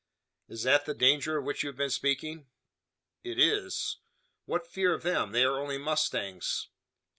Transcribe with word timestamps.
"Is 0.49 0.63
that 0.63 0.85
the 0.87 0.95
danger 0.95 1.37
of 1.37 1.45
which 1.45 1.61
you 1.61 1.69
have 1.69 1.77
been 1.77 1.91
speaking?" 1.91 2.47
"It 3.23 3.37
is." 3.37 3.97
"What 4.45 4.65
fear 4.65 4.95
of 4.95 5.03
them? 5.03 5.31
They 5.31 5.43
are 5.43 5.59
only 5.59 5.77
mustangs!" 5.77 6.69